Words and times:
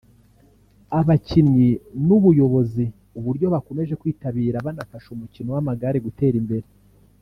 abakinnyi 0.99 1.69
n’ubuyobozi 2.05 2.85
uburyo 3.19 3.47
bakomeje 3.53 3.93
kwitabira 4.01 4.63
banafasha 4.65 5.07
umukino 5.15 5.49
w’amagare 5.55 5.97
gutera 6.07 6.37
imbere 6.43 6.67